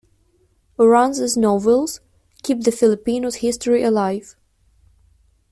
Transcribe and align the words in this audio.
Uranza's 0.79 1.37
novels 1.37 1.99
keep 2.41 2.61
the 2.61 2.71
Filipinos' 2.71 3.35
history 3.45 3.83
alive. 3.83 4.35